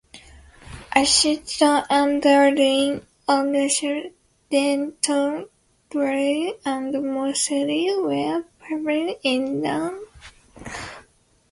Ashton-under-Lyne, 0.95 3.05
Audenshaw, 3.29 4.11
Denton, 4.49 5.45
Droylsden, 5.91 6.57
and 6.65 6.91
Mossley 6.95 7.85
were 8.03 8.43
previously 8.59 9.19
in 9.21 9.61
Lancashire. 9.61 10.01